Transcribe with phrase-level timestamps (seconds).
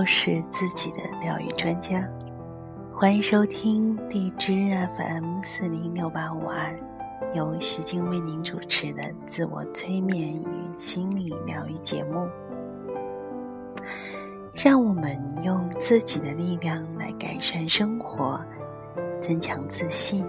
[0.00, 2.08] 都是自己的疗愈专家，
[2.90, 4.50] 欢迎收听荔枝
[4.96, 6.74] FM 四零六八五二，
[7.34, 12.26] 由徐静为您主持的自我催眠与心理疗愈节目。
[14.54, 18.40] 让我们用自己的力量来改善生活，
[19.20, 20.24] 增强自信，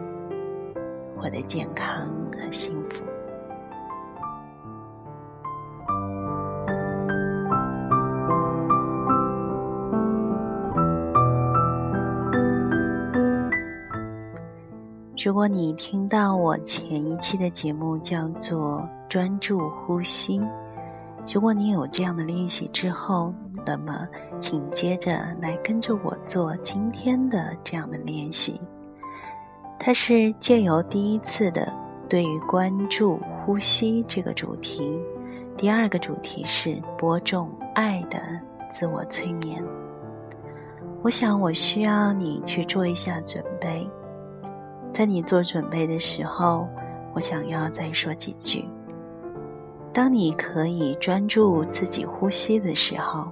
[1.16, 3.06] 获得健康和幸福。
[15.24, 20.42] 如果你听到我前一期的节目叫做“专注呼吸”，
[21.32, 23.32] 如果你有这样的练习之后，
[23.64, 24.08] 那么
[24.40, 28.60] 请接着来跟着我做今天的这样的练习。
[29.78, 31.72] 它是借由第一次的
[32.10, 35.00] 对于关注呼吸这个主题，
[35.56, 38.20] 第二个主题是播种爱的
[38.72, 39.64] 自我催眠。
[41.04, 43.88] 我想我需要你去做一下准备。
[44.94, 46.68] 在你做准备的时候，
[47.14, 48.68] 我想要再说几句。
[49.94, 53.32] 当你可以专注自己呼吸的时候，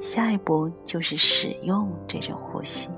[0.00, 2.88] 下一步就是使用这种呼吸，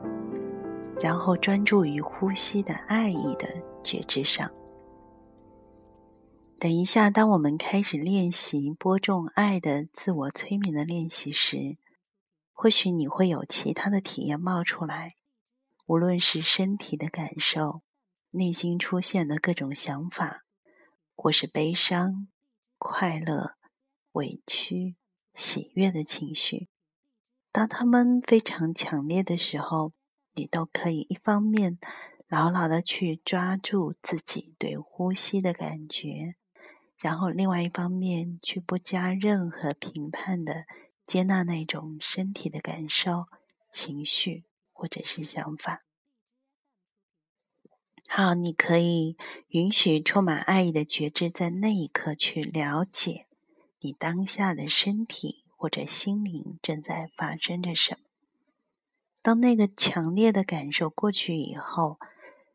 [1.01, 3.49] 然后专注于呼吸的爱意的
[3.83, 4.51] 觉知上。
[6.59, 11.77] 等一下，当我们开始练习播种爱的自我催眠的练习时，
[12.53, 15.17] 或许你会有其他的体验冒出来，
[15.87, 17.83] 无论是身体的感受。
[18.35, 20.45] 内心出现的各种想法，
[21.15, 22.27] 或是悲伤、
[22.79, 23.55] 快乐、
[24.13, 24.97] 委屈、
[25.33, 26.69] 喜悦的情绪，
[27.53, 29.93] 当他们非常强烈的时候，
[30.35, 31.79] 你都可以一方面
[32.27, 36.35] 牢牢的去抓住自己对呼吸的感觉，
[36.97, 40.65] 然后另外一方面去不加任何评判的
[41.07, 43.27] 接纳那种身体的感受、
[43.71, 45.84] 情绪或者是想法。
[48.17, 49.17] 好，你可以
[49.49, 53.27] 允许充满爱意的觉知在那一刻去了解
[53.81, 58.07] 你当下的身体或者心灵正在发生着什么。
[59.21, 61.99] 当那个强烈的感受过去以后，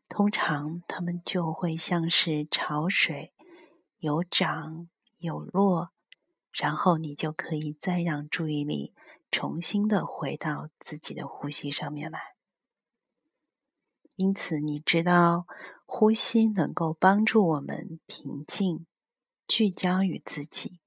[0.08, 3.34] 通常它们就会像是潮水，
[3.98, 4.88] 有涨
[5.18, 5.90] 有落，
[6.52, 8.94] 然后你就可以再让注意力
[9.30, 12.29] 重新的回到自己的呼吸上面来。
[14.20, 15.46] 因此，你知道，
[15.86, 18.84] 呼吸能够帮助我们平静、
[19.48, 20.78] 聚焦于自己，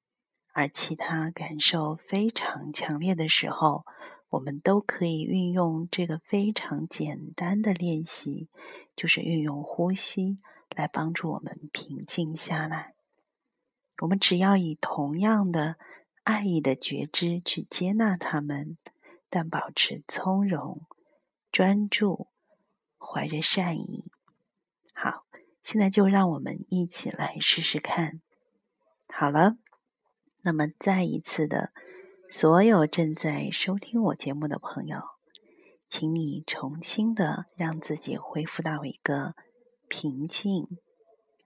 [0.53, 3.85] 而其他感受非常强烈的时候，
[4.29, 8.49] 我们都可以运用这个非常简单的练习，
[8.95, 10.37] 就是运用呼吸
[10.75, 12.93] 来帮助我们平静下来。
[14.03, 15.77] 我们只要以同样的
[16.21, 18.77] 爱意的觉知去接纳他们，
[19.31, 20.83] 但保持从容、
[21.51, 22.27] 专注。
[23.05, 24.05] 怀着善意，
[24.95, 25.25] 好，
[25.61, 28.21] 现在就让我们一起来试试看。
[29.07, 29.57] 好了，
[30.43, 31.73] 那么再一次的，
[32.29, 35.01] 所有正在收听我节目的朋友，
[35.89, 39.35] 请你重新的让自己恢复到一个
[39.87, 40.79] 平静、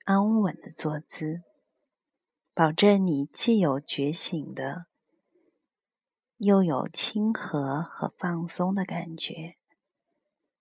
[0.06, 1.42] 安稳的坐姿，
[2.54, 4.86] 保证你既有觉醒的，
[6.38, 9.58] 又有亲和和放松的感觉。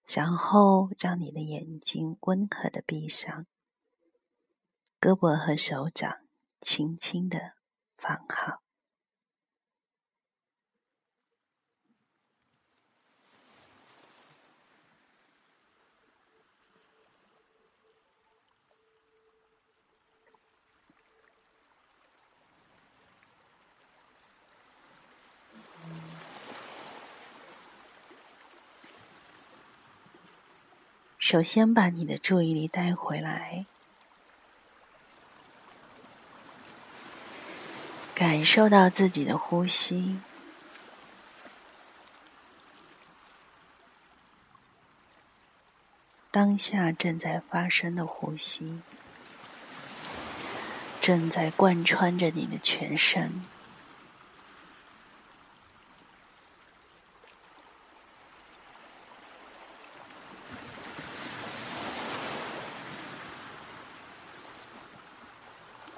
[0.06, 3.46] 然后让你的眼睛温和的闭上，
[5.00, 6.18] 胳膊和手掌
[6.60, 7.54] 轻轻的
[7.96, 8.65] 放好。
[31.28, 33.66] 首先，把你的注意力带回来，
[38.14, 40.20] 感受到自己的呼吸，
[46.30, 48.78] 当下正在发生的呼吸，
[51.00, 53.44] 正在贯穿着你的全身。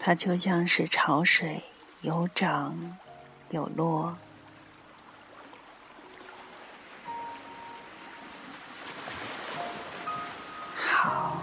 [0.09, 1.63] 它就像是潮水，
[2.01, 2.97] 有涨
[3.51, 4.17] 有落。
[10.75, 11.37] 好，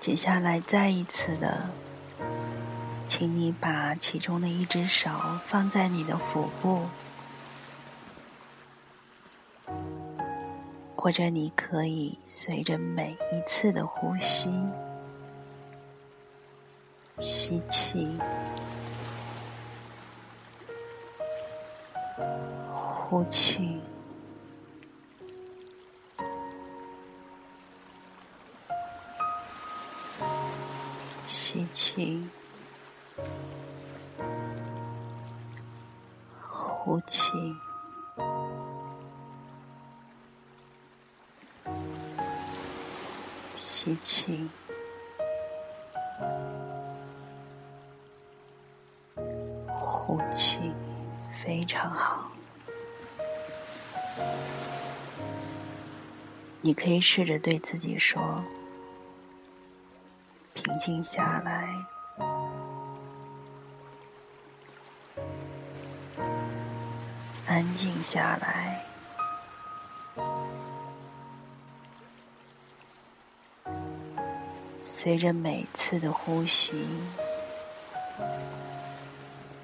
[0.00, 1.70] 接下来再一次的，
[3.06, 5.08] 请你把其中的一只手
[5.46, 6.88] 放在你的腹部，
[10.96, 14.50] 或者你可以随着每一次的呼吸，
[17.18, 18.18] 吸气，
[22.70, 23.80] 呼气，
[31.26, 32.24] 吸气，
[36.40, 37.30] 呼气。
[43.54, 44.48] 吸气，
[51.72, 52.30] 常好。
[56.60, 58.44] 你可以试着对自己说
[60.52, 61.74] ：“平静下来，
[67.46, 68.84] 安静下来。”
[74.82, 76.86] 随着每次的呼吸，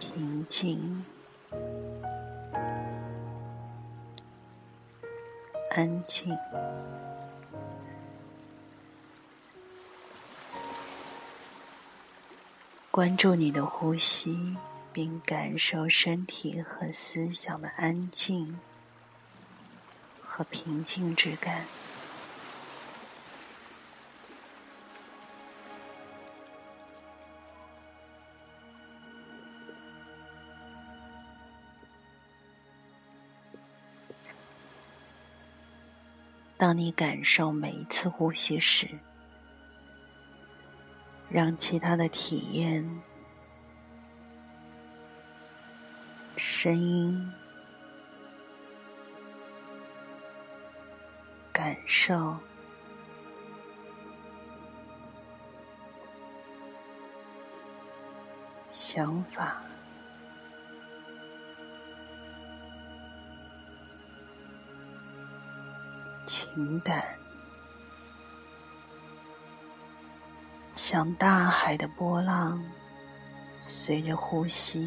[0.00, 1.04] 平静、
[5.78, 6.36] 安静，
[12.90, 14.56] 关注你的呼吸，
[14.92, 18.58] 并感受身体和思想的安静
[20.20, 21.64] 和平静之感。
[36.58, 38.88] 当你感受每一次呼吸时，
[41.30, 43.00] 让其他的体验、
[46.36, 47.32] 声音、
[51.52, 52.36] 感受、
[58.72, 59.67] 想法。
[66.28, 67.02] 情感
[70.74, 72.62] 像大海的波浪，
[73.62, 74.86] 随着呼吸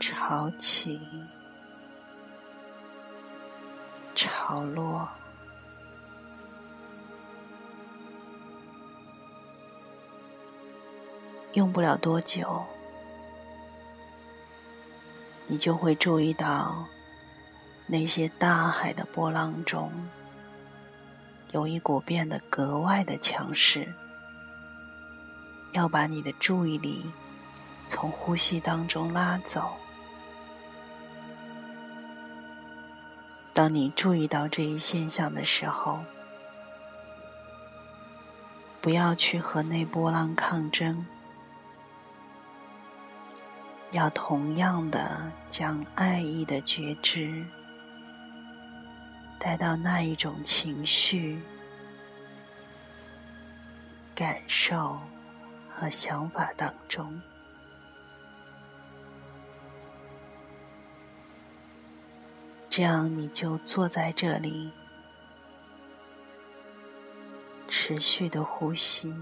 [0.00, 1.00] 潮起
[4.16, 5.08] 潮落。
[11.52, 12.66] 用不了多久，
[15.46, 16.88] 你就会注意到。
[17.88, 19.92] 那些大海的波浪中，
[21.52, 23.94] 有一股变得格外的强势，
[25.70, 27.08] 要把你的注意力
[27.86, 29.70] 从呼吸当中拉走。
[33.54, 36.00] 当你注意到这一现象的时候，
[38.80, 41.06] 不要去和那波浪抗争，
[43.92, 47.46] 要同样的将爱意的觉知。
[49.46, 51.40] 带到那一种情绪、
[54.12, 54.98] 感受
[55.72, 57.22] 和想法当中，
[62.68, 64.72] 这样你就坐在这里，
[67.68, 69.14] 持续的呼吸。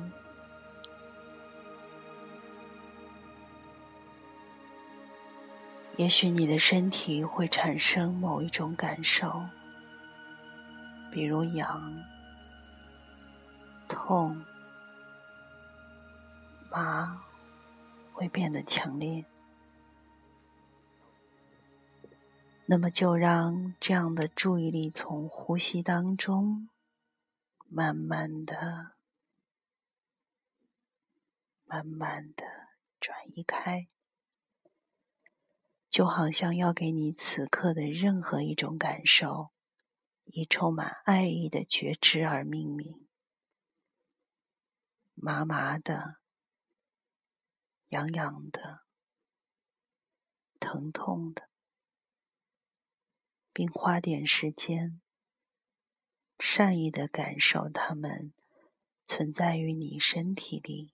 [5.99, 9.45] 也许你的身体会产生某一种感受。
[11.15, 12.05] 比如痒、
[13.89, 14.45] 痛、
[16.69, 17.23] 麻，
[18.13, 19.25] 会变得强烈。
[22.67, 26.69] 那么，就让这样的注意力从呼吸当中，
[27.69, 28.97] 慢慢的、
[31.65, 32.45] 慢慢的
[32.99, 33.87] 转移开，
[35.89, 39.54] 就好像要给你此刻的任何一种感受。
[40.25, 43.07] 以充满爱意的觉知而命名，
[45.15, 46.17] 麻麻的、
[47.91, 48.85] 痒痒的、
[50.59, 51.49] 疼痛的，
[53.53, 55.01] 并花点时间，
[56.39, 58.35] 善意的感受它们
[59.05, 60.93] 存在于你身体里，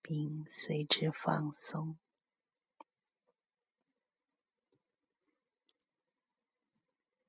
[0.00, 1.98] 并随之放松。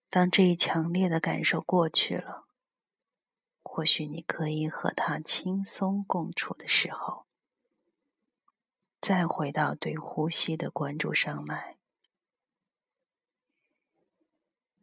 [0.09, 2.47] 当这一强烈的感受过去了，
[3.61, 7.27] 或许你可以和他轻松共处的时候，
[8.99, 11.77] 再回到对呼吸的关注上来。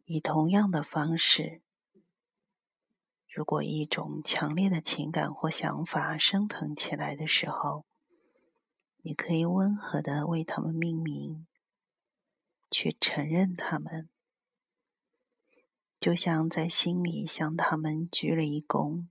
[0.05, 1.61] 以同样的方式，
[3.27, 7.85] 如果一种强烈的情感或想法升腾起来的时候，
[9.01, 11.45] 你可以温和的为他们命名，
[12.71, 14.09] 去承认他们，
[15.99, 19.07] 就像在心里向他们鞠了一躬，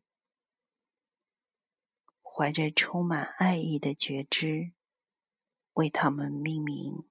[2.22, 4.72] 怀着充满爱意的觉知，
[5.74, 7.08] 为他们命名：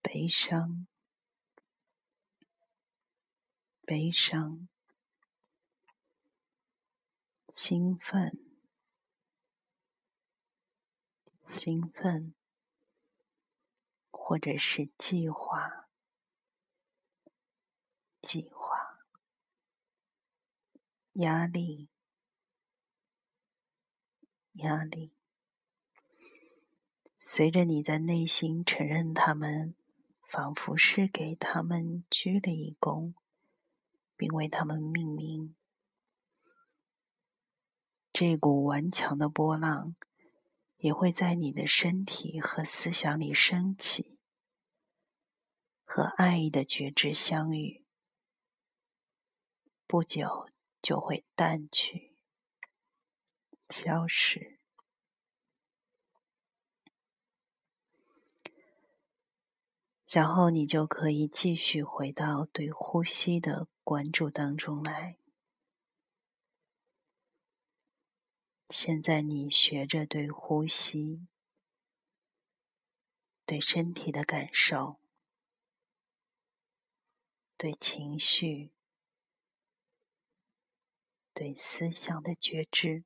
[0.00, 0.86] 悲伤。
[3.84, 4.68] 悲伤、
[7.52, 8.38] 兴奋、
[11.44, 12.32] 兴奋，
[14.10, 15.81] 或者是计划、
[18.22, 19.04] 计划、
[21.12, 21.90] 压力、
[24.54, 25.12] 压力。
[27.18, 29.74] 随着你在内心承认他们，
[30.22, 33.12] 仿佛是给他们鞠了一躬。
[34.14, 35.56] 并为他们命名。
[38.12, 39.96] 这股顽强的波浪
[40.76, 44.20] 也会在你的身体和思想里升起，
[45.82, 47.81] 和爱意的觉知相遇，
[49.86, 50.48] 不久
[50.80, 52.16] 就会淡去、
[53.68, 54.58] 消失。
[60.12, 65.16] 然后你就可以继续回到对呼吸的关注当中来。
[68.68, 71.26] 现在你学着对呼吸、
[73.46, 74.96] 对身体的感受、
[77.56, 78.70] 对情绪、
[81.34, 83.04] 对思想的觉知，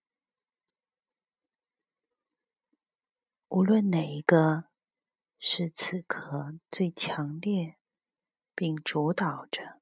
[3.48, 4.68] 无论哪一个。
[5.38, 7.76] 是此刻最强烈，
[8.54, 9.80] 并主导着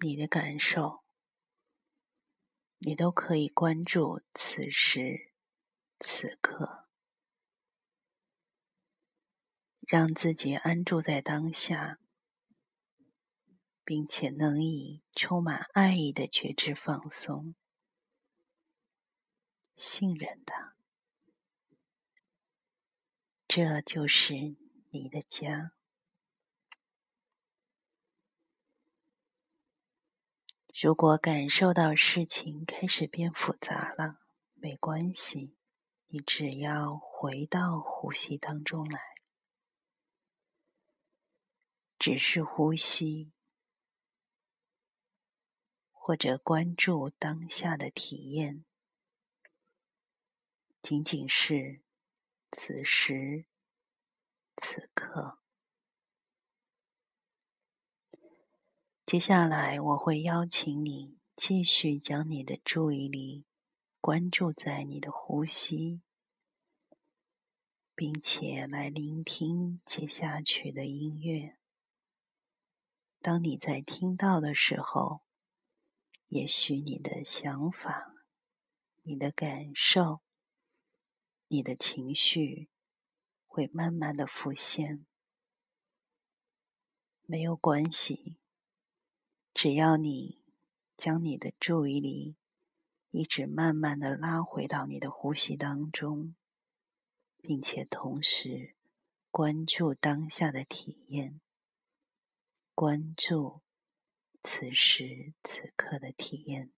[0.00, 1.04] 你的感受，
[2.78, 5.32] 你都可以关注此时
[6.00, 6.88] 此刻，
[9.80, 12.00] 让自己安住在当下，
[13.86, 17.54] 并且能以充满爱意的觉知放松、
[19.76, 20.74] 信任的。
[23.46, 24.56] 这就是
[24.90, 25.70] 你的家。
[30.74, 34.18] 如果感受到事情开始变复杂了，
[34.54, 35.54] 没关系，
[36.08, 39.00] 你只要回到呼吸当中来，
[41.98, 43.32] 只是呼吸，
[46.06, 48.64] 或者关注当下的体验，
[50.80, 51.82] 仅仅是。
[52.52, 53.46] 此时
[54.56, 55.40] 此刻，
[59.04, 63.44] 接下来我会邀请你继续将你的注意力
[64.00, 66.02] 关注在你的呼吸，
[67.96, 71.56] 并且来聆听接下去的音乐。
[73.20, 75.25] 当你在听到的时候，
[76.28, 78.14] 也许你的想法、
[79.02, 80.22] 你的感受。
[81.48, 82.68] 你的情绪
[83.46, 85.06] 会慢慢的浮现，
[87.22, 88.40] 没有关系，
[89.54, 90.42] 只要你
[90.96, 92.34] 将你的注意力
[93.12, 96.34] 一直慢慢的拉回到你的呼吸当中，
[97.40, 98.74] 并且同时
[99.30, 101.40] 关注当下的体验，
[102.74, 103.62] 关注
[104.48, 106.70] 此时此刻的体验。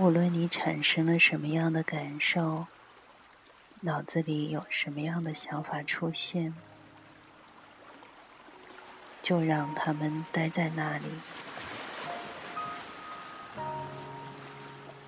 [0.00, 2.64] 无论你产生了什么样的感受，
[3.80, 6.54] 脑子里有什么样的想法出现，
[9.20, 11.04] 就让他们待在那里，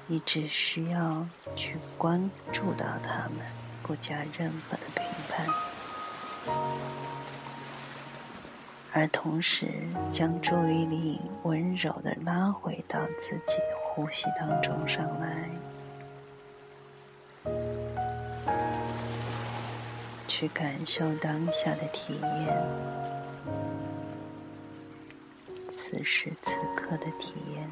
[0.06, 3.46] 你只需要去关注到他们，
[3.82, 5.46] 不加任何的评判，
[8.92, 9.72] 而同时
[10.10, 15.50] 将注意力温柔的拉回到自己的呼吸当中上来，
[20.26, 22.56] 去感受当下的体验，
[25.68, 27.68] 此时此刻的体验。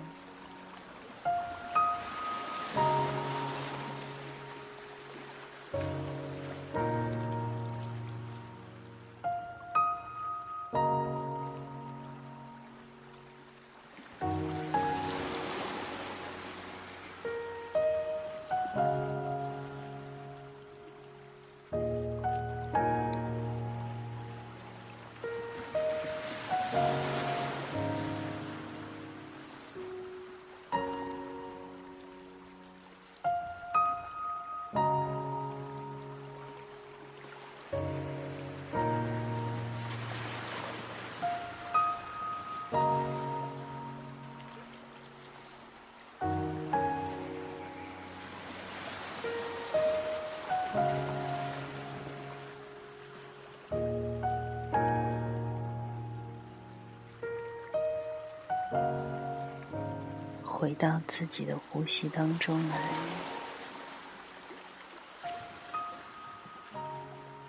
[60.61, 62.79] 回到自己的呼吸当中来，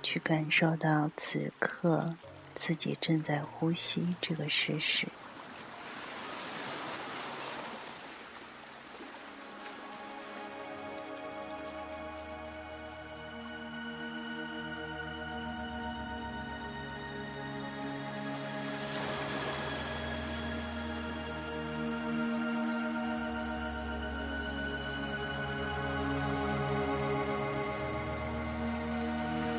[0.01, 2.15] 去感受到此刻
[2.55, 5.09] 自己正在呼吸这个事实。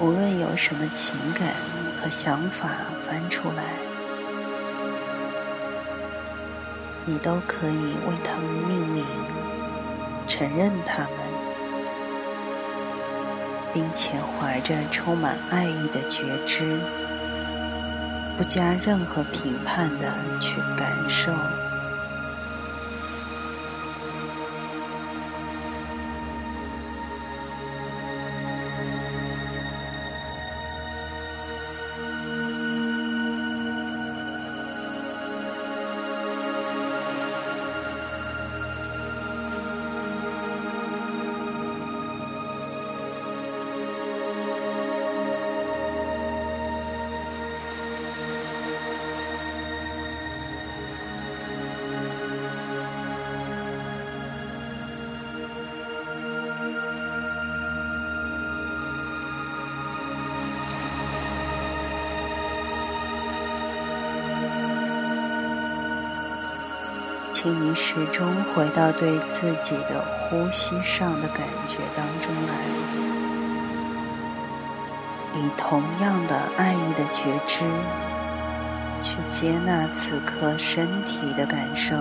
[0.03, 1.55] 无论有什么情感
[2.03, 2.71] 和想法
[3.07, 3.62] 翻出来，
[7.05, 9.05] 你都可以为他们命名，
[10.27, 11.11] 承认他们，
[13.73, 16.81] 并且怀着充满爱意的觉知，
[18.37, 21.33] 不加任何评判的去感受。
[67.33, 72.53] 请你始终回到对自己的呼吸上的感觉当中来，
[75.40, 77.64] 以同样的爱意的觉知
[79.03, 81.97] 去接纳此刻身体的感受，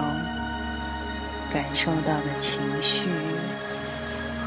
[1.52, 3.08] 感受到的情绪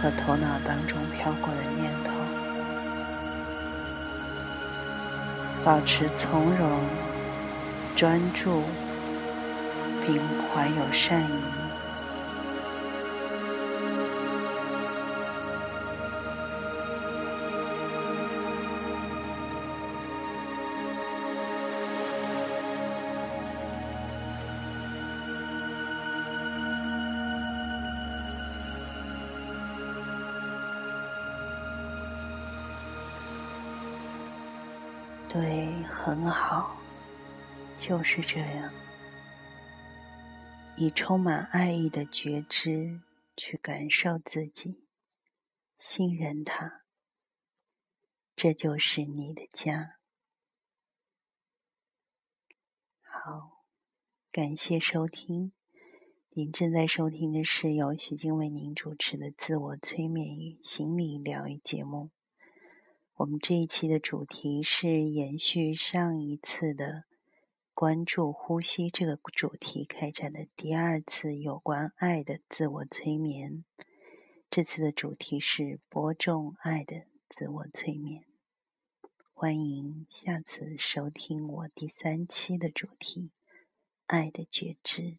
[0.03, 2.13] 和头脑当中飘过的念头，
[5.65, 6.79] 保持从容、
[7.97, 8.63] 专注。
[10.07, 10.21] 并
[10.53, 11.43] 怀有善意，
[35.29, 36.77] 对，很好，
[37.79, 38.71] 就是这样。
[40.77, 43.01] 以充满爱意的觉知
[43.37, 44.85] 去感受自己，
[45.79, 46.83] 信任他，
[48.35, 49.99] 这就是你的家。
[53.01, 53.63] 好，
[54.33, 55.53] 感谢收听。
[56.31, 62.11] 您正在收听的是由徐静为您主持的自我催眠与心理疗愈节目。
[63.15, 67.05] 我们这一期的主题是延续上一次的。
[67.75, 73.65] 关注呼吸这个主题开展的第二次有关爱的自我催眠，
[74.49, 78.25] 这次的主题是播种爱的自我催眠。
[79.33, 83.33] 欢迎下次收听我第三期的主题——
[84.07, 85.19] 爱的觉知。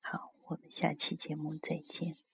[0.00, 2.25] 好，我们下期节目再见。